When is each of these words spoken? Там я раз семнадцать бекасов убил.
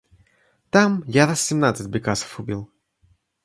Там 0.71 1.03
я 1.07 1.27
раз 1.27 1.43
семнадцать 1.43 1.85
бекасов 1.87 2.39
убил. 2.39 2.71